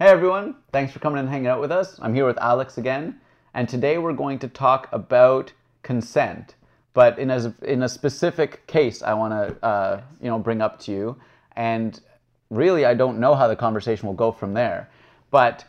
[0.00, 2.00] Hey everyone, thanks for coming and hanging out with us.
[2.02, 3.20] I'm here with Alex again,
[3.54, 5.52] and today we're going to talk about
[5.84, 6.56] consent,
[6.94, 10.80] but in a, in a specific case I want to uh, you know bring up
[10.80, 11.16] to you,
[11.54, 12.00] and
[12.50, 14.90] really I don't know how the conversation will go from there,
[15.30, 15.64] but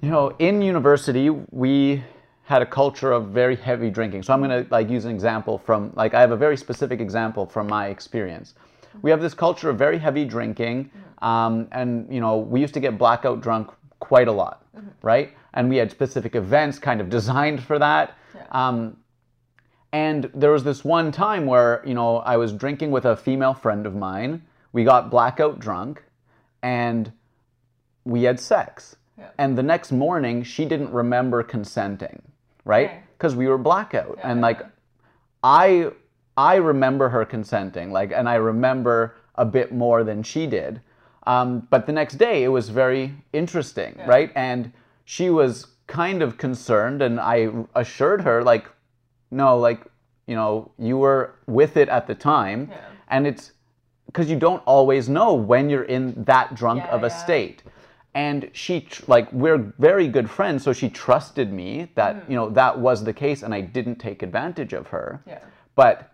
[0.00, 2.02] you know in university we
[2.44, 4.22] had a culture of very heavy drinking.
[4.22, 6.98] So I'm going to like use an example from like I have a very specific
[6.98, 8.54] example from my experience
[9.02, 10.90] we have this culture of very heavy drinking,
[11.22, 14.88] um, and you know we used to get blackout drunk quite a lot, mm-hmm.
[15.02, 15.34] right?
[15.54, 18.16] And we had specific events kind of designed for that.
[18.34, 18.46] Yeah.
[18.50, 18.96] Um,
[19.92, 23.54] and there was this one time where you know I was drinking with a female
[23.54, 24.42] friend of mine.
[24.72, 26.02] We got blackout drunk,
[26.62, 27.12] and
[28.04, 28.96] we had sex.
[29.18, 29.28] Yeah.
[29.38, 32.22] And the next morning, she didn't remember consenting,
[32.64, 33.02] right?
[33.18, 33.40] Because okay.
[33.40, 34.62] we were blackout, yeah, and like
[35.42, 35.90] I
[36.36, 40.80] I remember her consenting, like, and I remember a bit more than she did.
[41.26, 44.06] Um, but the next day, it was very interesting, yeah.
[44.06, 44.32] right?
[44.34, 44.72] And
[45.04, 48.66] she was kind of concerned, and I assured her, like,
[49.30, 49.84] no, like,
[50.26, 52.78] you know, you were with it at the time, yeah.
[53.08, 53.52] and it's
[54.06, 57.62] because you don't always know when you're in that drunk yeah, of a state.
[58.14, 62.30] And she, like, we're very good friends, so she trusted me that, mm.
[62.30, 65.22] you know, that was the case, and I didn't take advantage of her.
[65.26, 65.38] Yeah.
[65.76, 66.09] But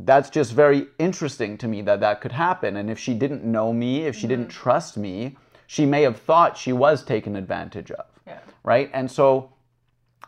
[0.00, 2.76] that's just very interesting to me that that could happen.
[2.76, 4.28] And if she didn't know me, if she mm-hmm.
[4.28, 5.36] didn't trust me,
[5.66, 8.06] she may have thought she was taken advantage of.
[8.26, 8.38] Yeah.
[8.62, 8.90] Right?
[8.92, 9.52] And so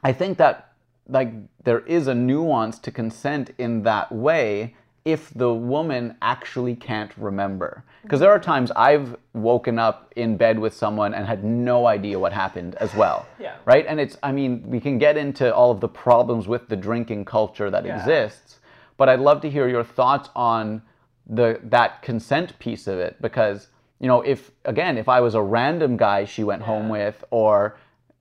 [0.03, 0.73] I think that
[1.09, 1.33] like
[1.65, 7.85] there is a nuance to consent in that way if the woman actually can't remember.
[8.03, 12.19] Because there are times I've woken up in bed with someone and had no idea
[12.19, 13.27] what happened as well.
[13.39, 13.55] Yeah.
[13.65, 13.85] Right?
[13.87, 17.27] And it's, I mean, we can get into all of the problems with the drinking
[17.27, 17.99] culture that yeah.
[17.99, 18.59] exists.
[18.97, 20.83] But I'd love to hear your thoughts on
[21.27, 25.43] the that consent piece of it because you know if again if I was a
[25.43, 26.67] random guy she went yeah.
[26.67, 27.77] home with or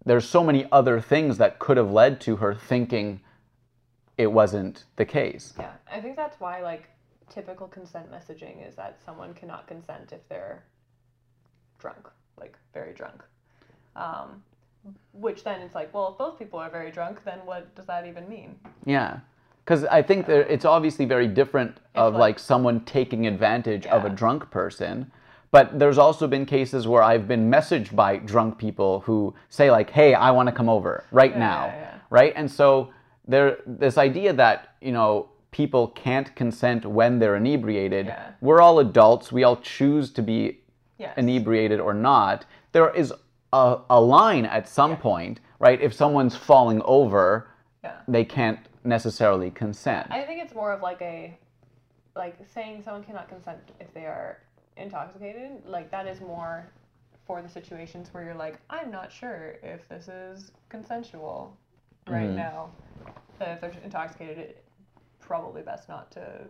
[0.06, 3.22] there's so many other things that could have led to her thinking
[4.18, 5.54] it wasn't the case.
[5.60, 6.90] Yeah, I think that's why like
[7.30, 10.64] typical consent messaging is that someone cannot consent if they're
[11.80, 12.08] drunk,
[12.40, 13.24] like very drunk.
[13.96, 14.44] Um,
[15.14, 18.06] which then it's like, well, if both people are very drunk, then what does that
[18.06, 18.56] even mean?
[18.86, 19.20] Yeah
[19.66, 23.96] because I think that it's obviously very different of like, like, someone taking advantage yeah.
[23.96, 25.12] of a drunk person.
[25.50, 29.90] But there's also been cases where I've been messaged by drunk people who say like,
[29.90, 32.34] "Hey, I want to come over right yeah, now," yeah, right?
[32.36, 32.92] And so
[33.28, 38.14] there, this idea that you know people can't consent when they're inebriated.
[38.42, 39.32] We're all adults.
[39.32, 40.60] We all choose to be
[40.98, 41.14] yes.
[41.18, 42.46] inebriated or not.
[42.74, 43.14] There is
[43.54, 45.82] a, a line at some point, right?
[45.82, 47.48] If someone's falling over,
[48.08, 50.08] they can't necessarily consent.
[50.10, 51.38] I think it's more of like a
[52.16, 54.40] like saying someone cannot consent if they are
[54.78, 55.64] intoxicated.
[55.66, 56.72] Like that is more
[57.26, 61.58] for the situations where you're like, I'm not sure if this is consensual
[62.08, 62.38] right mm-hmm.
[62.38, 62.70] now.
[63.40, 64.66] That if they're intoxicated, it
[65.20, 66.42] probably best not to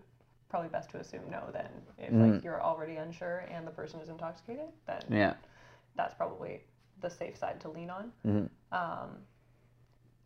[0.50, 2.34] probably best to assume no then if mm-hmm.
[2.34, 5.34] like you're already unsure and the person is intoxicated then yeah
[5.96, 6.62] that's probably
[7.02, 8.46] the safe side to lean on mm-hmm.
[8.72, 9.10] um,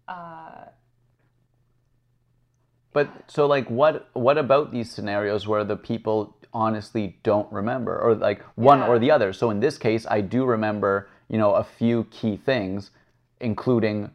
[0.07, 0.65] uh,
[2.93, 8.15] but so like what what about these scenarios where the people honestly don't remember or
[8.15, 8.87] like one yeah.
[8.87, 9.33] or the other?
[9.33, 12.91] So in this case I do remember, you know, a few key things
[13.39, 14.11] including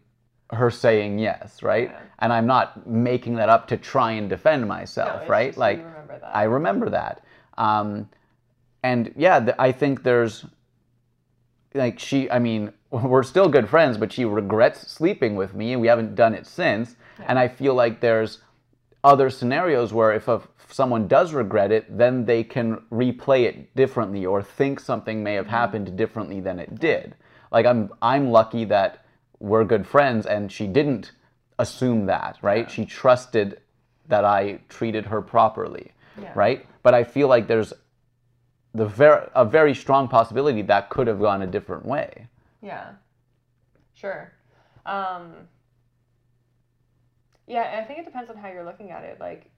[0.51, 1.91] her saying yes, right?
[1.91, 2.01] Yeah.
[2.19, 5.57] And I'm not making that up to try and defend myself, no, right?
[5.57, 7.25] like remember I remember that.
[7.57, 8.09] Um,
[8.83, 10.45] and yeah, th- I think there's
[11.75, 15.81] like she I mean, we're still good friends, but she regrets sleeping with me and
[15.81, 16.97] we haven't done it since.
[17.21, 17.27] Yeah.
[17.29, 18.41] And I feel like there's
[19.04, 23.76] other scenarios where if, a, if someone does regret it, then they can replay it
[23.76, 25.54] differently or think something may have mm-hmm.
[25.54, 27.15] happened differently than it did.
[27.53, 29.04] Like I'm I'm lucky that
[29.38, 31.12] we're good friends and she didn't
[31.59, 32.66] assume that, right?
[32.66, 32.75] Yeah.
[32.75, 33.60] She trusted
[34.09, 36.32] that I treated her properly, yeah.
[36.34, 36.66] right?
[36.82, 37.72] But I feel like there's
[38.74, 42.27] the ver- a very strong possibility that could have gone a different way.
[42.60, 42.92] Yeah.
[43.95, 44.33] Sure.
[44.84, 45.33] Um,
[47.47, 49.19] yeah, I think it depends on how you're looking at it.
[49.21, 49.51] Like,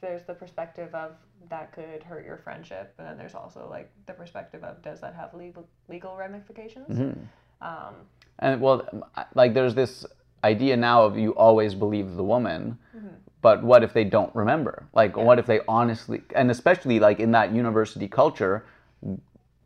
[0.00, 1.12] there's the perspective of
[1.50, 5.14] that could hurt your friendship, and then there's also like the perspective of does that
[5.14, 6.98] have legal legal ramifications?
[6.98, 7.66] Mm-hmm.
[7.66, 7.94] Um,
[8.38, 8.86] and well,
[9.34, 10.06] like there's this
[10.44, 13.08] idea now of you always believe the woman, mm-hmm.
[13.40, 14.86] but what if they don't remember?
[14.92, 15.22] Like, yeah.
[15.22, 18.64] what if they honestly, and especially like in that university culture,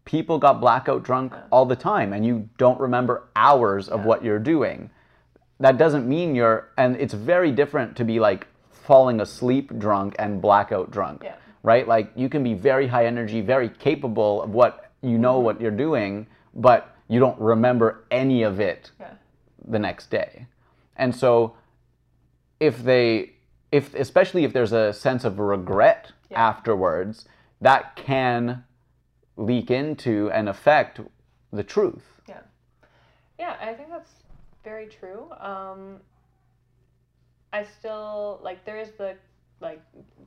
[0.04, 1.42] people got blackout drunk yeah.
[1.50, 4.90] all the time, and you don't remember hours of what you're doing
[5.60, 10.40] that doesn't mean you're and it's very different to be like falling asleep drunk and
[10.40, 11.34] blackout drunk yeah.
[11.62, 15.44] right like you can be very high energy very capable of what you know mm-hmm.
[15.44, 19.14] what you're doing but you don't remember any of it Yeah.
[19.66, 20.46] the next day.
[20.96, 21.56] And so
[22.60, 23.32] if they
[23.72, 26.48] if especially if there's a sense of regret Yeah.
[26.48, 27.26] afterwards,
[27.60, 28.64] that can
[29.36, 31.00] leak into and affect
[31.52, 32.20] the truth.
[32.28, 32.40] Yeah.
[33.38, 34.10] Yeah, I think that's
[34.66, 35.30] very true.
[35.38, 36.00] Um,
[37.52, 39.14] I still like there is the
[39.60, 39.80] like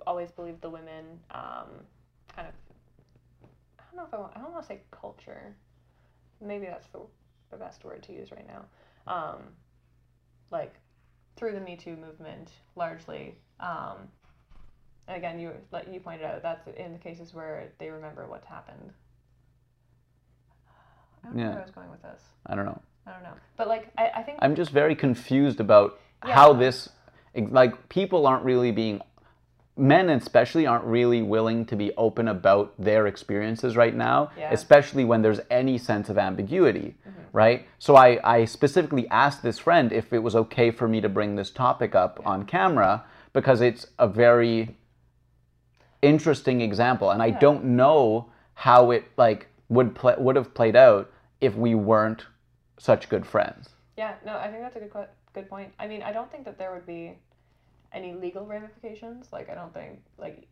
[0.08, 1.68] always believe the women um,
[2.34, 2.54] kind of
[3.78, 5.54] I don't know if I want I don't want to say culture.
[6.42, 7.02] Maybe that's the
[7.52, 8.64] the best word to use right now.
[9.14, 9.40] Um,
[10.52, 10.74] like
[11.36, 13.36] through the Me Too movement, largely.
[13.60, 14.08] Um,
[15.10, 18.46] and again, you like you pointed out that's in the cases where they remember what
[18.46, 18.94] happened.
[21.26, 21.50] I don't know Yeah.
[21.50, 22.22] where I was going with this.
[22.46, 22.82] I don't know.
[23.08, 23.34] I don't know.
[23.58, 26.34] But like I, I think I'm just very confused about Yeah.
[26.34, 26.90] how this
[27.36, 29.02] like people aren't really being
[29.78, 34.52] men especially aren't really willing to be open about their experiences right now Yeah.
[34.52, 37.22] especially when there's any sense of ambiguity mm-hmm.
[37.32, 41.08] right so I, I specifically asked this friend if it was okay for me to
[41.08, 44.76] bring this topic up on camera because it's a very
[46.02, 51.10] interesting example and i don't know how it like would play would have played out
[51.42, 52.26] if we weren't
[52.80, 55.74] such good friends yeah, no, I think that's a good good point.
[55.78, 57.18] I mean, I don't think that there would be
[57.92, 59.28] any legal ramifications.
[59.34, 60.48] Like I don't think like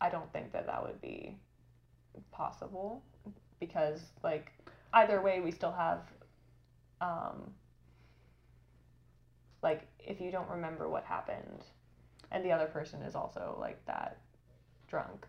[0.00, 1.36] I don't think that that would be
[2.32, 3.04] possible
[3.60, 4.50] because like
[4.94, 6.00] either way we still have
[7.00, 7.52] um
[9.62, 11.62] like if you don't remember what happened
[12.32, 14.18] and the other person is also like that
[14.88, 15.24] drunk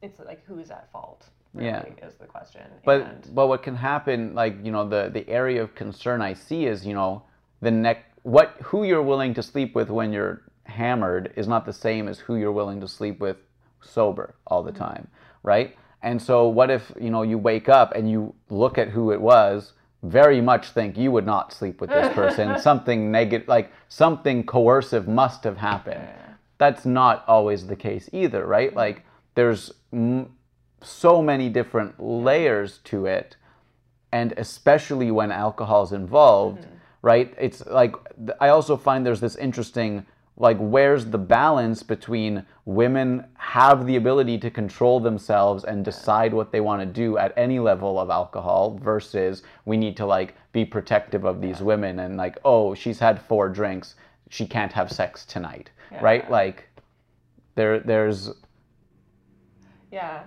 [0.00, 2.06] it's like who is at fault really Yeah.
[2.06, 5.62] is the question But and but what can happen, like you know, the the area
[5.62, 7.22] of concern I see is you know
[7.60, 11.72] the neck what who you're willing to sleep with when you're hammered is not the
[11.72, 13.36] same as who you're willing to sleep with
[13.80, 14.84] sober all the mm-hmm.
[14.84, 15.08] time,
[15.42, 15.76] right?
[16.02, 19.20] And so what if you know you wake up and you look at who it
[19.20, 19.72] was,
[20.02, 25.06] very much think you would not sleep with this person, something negative, like something coercive
[25.08, 26.08] must have happened
[26.58, 28.68] that's not always the case either, right?
[28.68, 28.78] Mm-hmm.
[28.78, 29.04] Like
[29.34, 30.30] there's m-
[30.82, 33.36] so many different layers to it,
[34.12, 36.74] and especially when alcohol is involved, mm-hmm.
[37.02, 37.34] right?
[37.38, 37.94] It's like
[38.40, 40.06] I also find there's this interesting
[40.36, 46.50] like where's the balance between women have the ability to control themselves and decide what
[46.50, 50.64] they want to do at any level of alcohol versus we need to like be
[50.64, 53.94] protective of these women and like oh she's had four drinks
[54.28, 55.70] she can't have sex tonight
[56.00, 56.28] right?
[56.30, 56.68] Like
[57.54, 58.30] there there's
[59.90, 60.24] Yeah,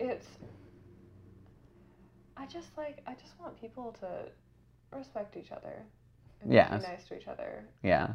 [0.00, 0.26] it's.
[2.36, 5.82] I just like I just want people to respect each other.
[6.42, 6.82] And Yes.
[6.82, 7.64] Be nice to each other.
[7.82, 8.14] yeah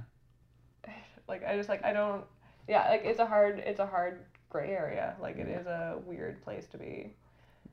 [1.27, 2.23] Like I just like I don't.
[2.67, 5.15] Yeah, like it's a hard it's a hard gray area.
[5.21, 7.13] Like it is a weird place to be.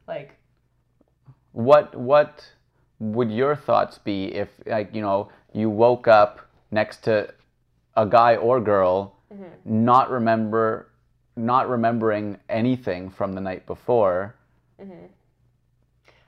[0.06, 0.36] Like
[1.52, 2.50] what what
[2.98, 7.28] would your thoughts be if like you know you woke up next to
[7.96, 9.44] a guy or girl mm-hmm.
[9.64, 10.88] not remember
[11.36, 14.34] not remembering anything from the night before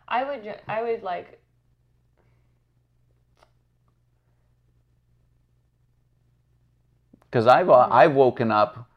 [0.09, 1.41] I would ju- I would like.
[7.31, 8.89] because I've uh, I've woken up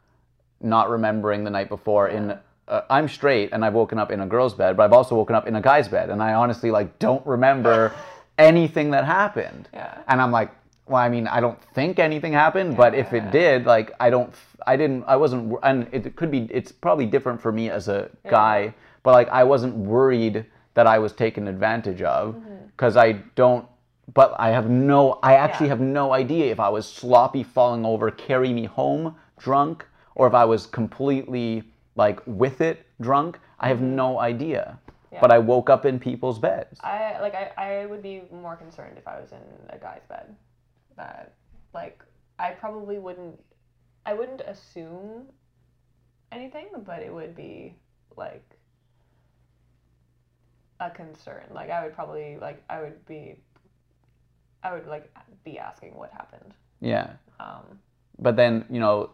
[0.62, 2.38] not remembering the night before in
[2.68, 5.36] uh, I'm straight and I've woken up in a girl's bed but I've also woken
[5.36, 7.94] up in a guy's bed and I honestly like don't remember
[8.38, 10.02] anything that happened Yeah.
[10.08, 10.52] and I'm like
[10.88, 14.34] well I mean I don't think anything happened but if it did like I don't
[14.66, 18.10] I didn't I wasn't and it could be it's probably different for me as a
[18.30, 22.66] guy but like I wasn't worried that I was taken advantage of mm-hmm.
[22.68, 23.66] because I don't
[24.14, 25.76] but I have no I actually Yeah.
[25.76, 30.34] have no idea if I was sloppy falling over carry me home drunk or if
[30.34, 31.64] I was completely
[31.96, 33.96] like with it drunk I have mm-hmm.
[33.96, 34.80] no idea
[35.12, 35.22] Yeah.
[35.22, 38.98] but I woke up in people's beds I like I, I would be more concerned
[38.98, 39.40] if I was in
[39.70, 40.36] a guy's bed.
[40.98, 41.34] That
[41.74, 42.04] like
[42.40, 43.40] I probably wouldn't
[44.06, 45.24] I wouldn't assume
[46.32, 47.76] anything, but it would be
[48.16, 48.58] like
[50.80, 51.44] a concern.
[51.52, 53.36] Like I would probably like I would be
[54.64, 55.12] I would like
[55.44, 56.54] be asking what happened.
[56.82, 57.80] yeah Um
[58.20, 59.10] but then you know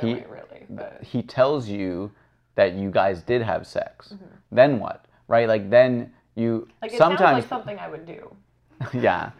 [0.00, 0.66] he way really.
[0.70, 2.10] But he tells you
[2.54, 4.24] that you guys did have sex Mm-hmm.
[4.50, 8.34] then what right like then you like sometimes like something I would do.
[8.92, 9.30] yeah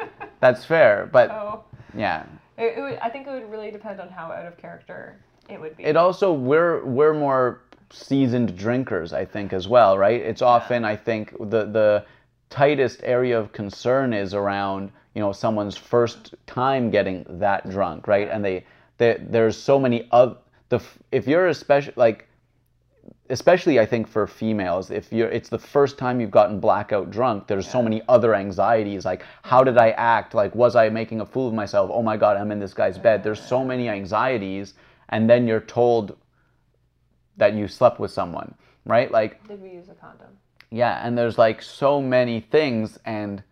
[0.41, 1.65] that's fair but So
[1.97, 2.25] yeah.
[2.59, 5.17] It, it would, I think it would really depend on how out of character
[5.49, 5.85] it would be.
[5.85, 10.21] it also we're we're more seasoned drinkers i think as well right?
[10.21, 12.05] It's often i think the the
[12.51, 18.29] tightest area of concern is around you know someone's first time getting that drunk right?
[18.31, 18.65] And they,
[18.99, 20.81] they there's so many of the
[21.11, 22.29] if you're especially like
[23.33, 27.47] especially I think for females, if you're it's the first time you've gotten blackout drunk,
[27.47, 30.35] there's so many other anxieties like how did I act?
[30.35, 31.91] Like was I making a fool of myself?
[31.93, 33.25] Oh my god, I'm in this guy's bed.
[33.25, 34.75] There's so many anxieties
[35.09, 36.17] and then you're told
[37.39, 39.11] that you slept with someone, right?
[39.11, 40.29] Like Did we use a condom?
[40.71, 43.43] yeah, and there's like so many things and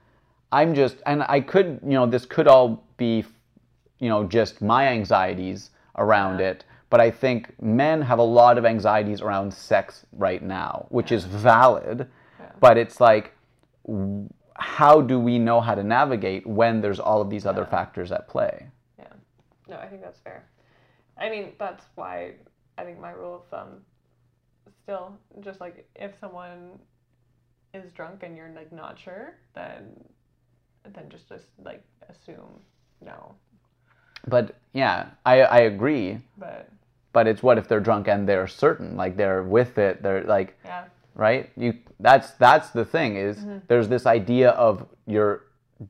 [0.52, 3.24] I'm just and I could, you know, this could all be
[3.98, 6.64] you know, just my anxieties around it.
[6.90, 11.24] But I think men have a lot of anxieties around sex right now, which is
[11.24, 12.08] valid.
[12.38, 12.46] yeah.
[12.60, 13.32] But it's like,
[14.54, 18.28] how do we know how to navigate when there's all of these other factors at
[18.28, 18.66] play?
[18.98, 19.06] Yeah.
[19.68, 20.44] No, I think that's fair.
[21.16, 22.32] I mean, that's why
[22.76, 23.82] I think my rule of thumb
[24.82, 26.78] still just like if someone
[27.74, 29.94] is drunk and you're like not sure, then
[30.94, 32.60] then just just like assume
[33.00, 33.34] no.
[34.26, 36.18] But yeah, I, I agree.
[36.36, 36.68] But
[37.12, 40.56] But it's what if they're drunk and they're certain, like they're with it, they're like,
[40.64, 40.84] yeah.
[41.14, 41.50] right?
[41.56, 43.58] You that's that's the thing is mm-hmm.
[43.68, 45.44] there's this idea of you're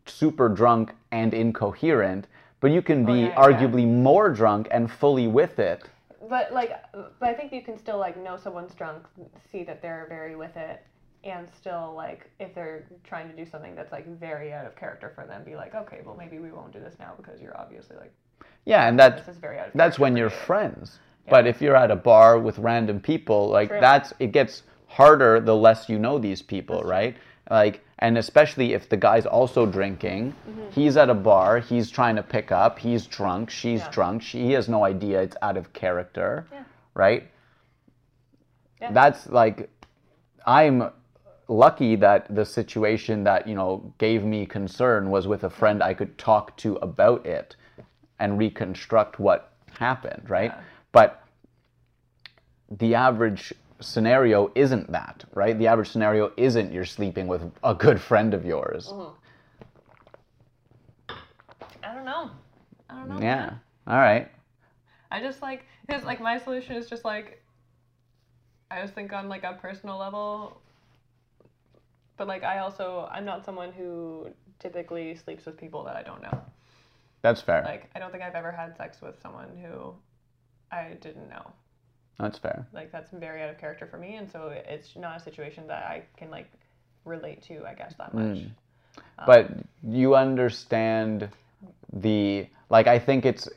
[0.06, 2.26] super drunk and incoherent,
[2.60, 3.36] but you can oh, be Oh, yeah, yeah.
[3.36, 5.82] arguably more drunk and fully with it.
[6.28, 9.04] But like but I think you can still like know someone's drunk,
[9.50, 10.82] see that they're very with it
[11.22, 15.12] and still like if they're trying to do something that's like very out of character
[15.14, 17.96] for them be like okay well maybe we won't do this now because you're obviously
[17.96, 18.12] like
[18.64, 20.36] Yeah, and that's this is very out of that's when you're you.
[21.30, 23.80] But if you're at a bar with random people, like True.
[23.80, 27.16] that's it gets harder the less you know these people, right?
[27.50, 30.70] Like and especially if the guy's also drinking, mm-hmm.
[30.70, 33.90] he's at a bar, he's trying to pick up, he's drunk, she's Yeah.
[33.90, 36.64] drunk, she he has no idea it's out of character, Yeah.
[36.94, 37.30] right?
[38.80, 38.92] Yeah.
[38.92, 39.70] That's like
[40.46, 40.90] I'm
[41.48, 45.94] lucky that the situation that, you know, gave me concern was with a friend I
[45.94, 47.56] could talk to about it
[48.18, 50.52] and reconstruct what happened, right?
[50.54, 50.60] Yeah.
[50.92, 51.24] But
[52.70, 55.58] the average scenario isn't that, right?
[55.58, 58.88] The average scenario isn't you're sleeping with a good friend of yours.
[58.88, 59.16] Mm-hmm.
[61.82, 62.30] I don't know.
[62.88, 63.14] I don't know.
[63.16, 63.20] Yeah.
[63.20, 63.60] man.
[63.86, 64.30] All right.
[65.10, 67.42] I just like because like my solution is just like
[68.70, 70.60] I just think on like a personal level.
[72.16, 74.28] But like I also I'm not someone who
[74.58, 76.40] typically sleeps with people that I don't know.
[77.22, 77.62] That's fair.
[77.64, 79.94] Like I don't think I've ever had sex with someone who
[80.72, 81.50] I didn't know.
[82.18, 82.66] That's fair.
[82.72, 85.84] Like that's very out of character for me, and so it's not a situation that
[85.84, 86.50] I can like
[87.04, 87.64] relate to.
[87.66, 88.38] I guess that much.
[88.38, 88.50] Mm.
[89.26, 89.50] But
[89.82, 91.28] you understand
[91.92, 93.48] the like I think it's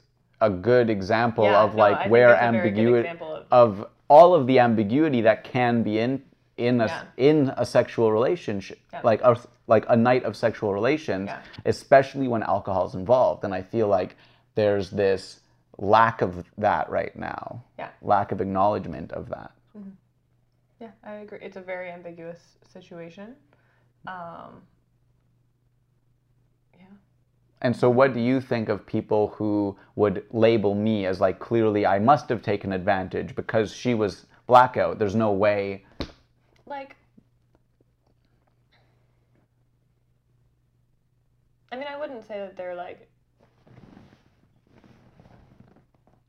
[0.41, 3.09] a good example Yeah, of like where that's a very good ambiguity
[3.51, 6.21] of- of all of the ambiguity that can be in
[6.57, 7.03] in a Yeah.
[7.17, 9.01] in a sexual relationship Yeah.
[9.03, 11.29] like a like a night of sexual relations
[11.65, 14.15] especially when alcohol's involved and I feel like
[14.55, 15.39] there's this
[15.77, 17.89] lack of that right now Yeah.
[18.01, 19.51] lack of acknowledgement of that
[20.79, 21.39] Yeah, I agree.
[21.41, 23.35] It's a very ambiguous situation.
[24.05, 24.61] Um,
[26.77, 26.85] yeah.
[27.61, 31.85] And so, what do you think of people who would label me as like clearly
[31.85, 34.99] I must have taken advantage because she was blackout?
[34.99, 35.85] There's no way.
[36.65, 36.97] Like,
[41.71, 43.09] I mean, I wouldn't say that they're like.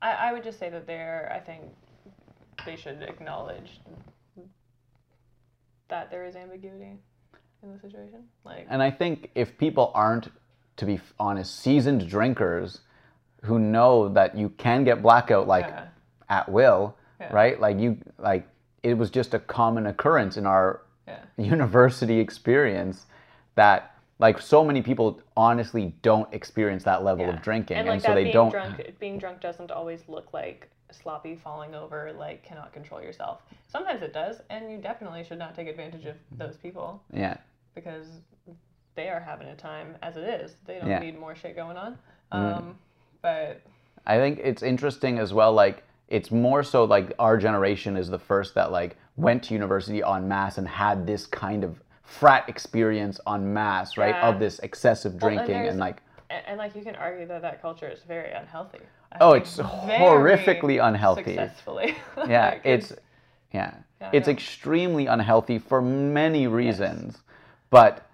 [0.05, 1.63] I, I would just say that they're, I think
[2.63, 3.81] they should acknowledge
[5.87, 6.97] that there is ambiguity
[7.63, 8.23] in the situation.
[8.43, 10.31] Like, And I think if people aren't,
[10.77, 12.81] to be honest, seasoned drinkers
[13.43, 15.85] who know that you can get blackout like Yeah.
[16.29, 17.33] at will, Yeah.
[17.33, 17.59] right?
[17.59, 18.47] Like you, like
[18.83, 21.19] it was just a common occurrence in our yeah.
[21.37, 23.07] university experience
[23.55, 23.91] that.
[24.19, 27.33] Like so many people honestly don't experience that level Yeah.
[27.33, 28.49] of drinking, and and, so they being don't.
[28.51, 34.01] drunk being drunk doesn't always look like sloppy falling over like cannot control yourself sometimes
[34.01, 37.35] it does and you definitely should not take advantage of those people Yeah,
[37.73, 38.07] because
[38.95, 40.97] they are having a time as it is they don't Yeah.
[40.99, 41.05] Mm-hmm.
[41.05, 41.97] need more shit going on
[42.31, 42.77] um
[43.21, 43.61] but
[44.07, 45.51] I think it's interesting as well.
[45.51, 50.03] Like it's more so like our generation is the first that like went to university
[50.03, 54.15] en masse and had this kind of frat experience on mass, right?
[54.15, 54.29] Yeah.
[54.29, 55.97] Of this excessive Well, and drinking and like
[56.29, 58.79] and, and like you can argue that that culture is very unhealthy
[59.11, 61.23] I Oh, it's horrifically unhealthy.
[61.35, 61.95] successfully
[62.27, 62.93] yeah, Like, it's
[63.53, 67.17] yeah, Yeah, it's extremely unhealthy for many reasons.
[67.69, 68.05] But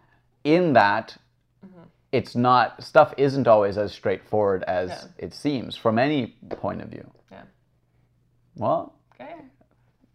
[0.43, 1.17] in that,
[1.65, 1.83] Mm-hmm.
[2.11, 5.25] it's not stuff isn't always as straightforward as Yeah.
[5.27, 7.09] it seems from any point of view.
[7.31, 7.43] yeah
[8.55, 9.35] Well, okay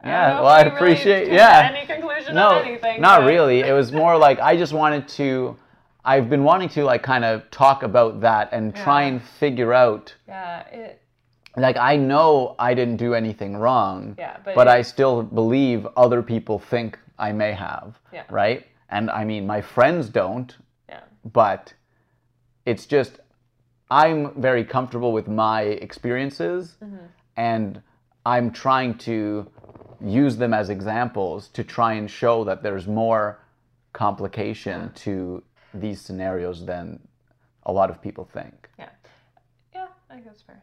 [0.04, 1.70] Yeah, don't know if well, I we really appreciate- yeah.
[1.74, 3.60] any conclusion no, on anything not but- really.
[3.60, 5.56] It was more like I just wanted to.
[6.04, 10.14] I've been wanting to like kind of talk about that and try and figure out
[10.28, 11.02] Yeah, it.
[11.56, 14.14] like I know I didn't do anything wrong.
[14.18, 17.98] Yeah, but but it- I still believe other people think I may have.
[18.12, 18.22] Yeah.
[18.30, 18.64] Right?
[18.90, 20.54] And I mean my friends don't,
[20.88, 21.00] Yeah.
[21.24, 21.74] but
[22.66, 23.18] it's just
[23.90, 27.06] I'm very comfortable with my experiences mm-hmm.
[27.36, 27.82] and
[28.24, 29.48] I'm trying to
[30.00, 33.40] use them as examples to try and show that there's more
[33.92, 37.00] complication to these scenarios than
[37.64, 38.68] a lot of people think.
[38.78, 38.88] Yeah.
[39.74, 40.62] Yeah, I think that's fair.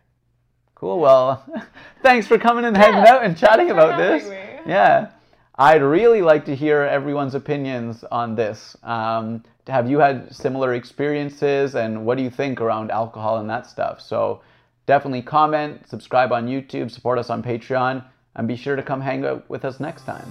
[0.75, 0.99] Cool.
[0.99, 1.45] Well,
[2.01, 4.29] thanks for coming and hanging out and chatting about this.
[4.29, 4.71] me.
[4.71, 5.11] Yeah.
[5.55, 8.75] I'd really like to hear everyone's opinions on this.
[8.81, 13.67] Um, have you had similar experiences and what do you think around alcohol and that
[13.67, 14.01] stuff?
[14.01, 14.41] So
[14.87, 18.03] definitely comment, subscribe on YouTube, support us on Patreon,
[18.35, 20.27] and be sure to come hang out with us next time.